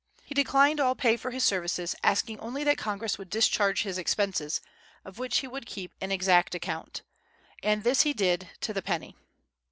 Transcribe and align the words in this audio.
He 0.25 0.33
declined 0.33 0.79
all 0.79 0.95
pay 0.95 1.15
for 1.15 1.29
his 1.29 1.43
services, 1.43 1.93
asking 2.01 2.39
only 2.39 2.63
that 2.63 2.79
Congress 2.79 3.19
would 3.19 3.29
discharge 3.29 3.83
his 3.83 3.99
expenses, 3.99 4.59
of 5.05 5.19
which 5.19 5.41
he 5.41 5.47
would 5.47 5.67
"keep 5.67 5.93
an 6.01 6.11
exact 6.11 6.55
account." 6.55 7.03
And 7.61 7.83
this 7.83 8.01
he 8.01 8.11
did, 8.13 8.49
to 8.61 8.73
the 8.73 8.81
penny. 8.81 9.15